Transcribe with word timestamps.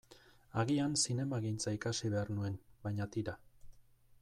Agian 0.61 0.95
zinemagintza 1.01 1.75
ikasi 1.77 2.11
behar 2.15 2.33
nuen, 2.39 2.59
baina 2.87 3.09
tira. 3.17 3.39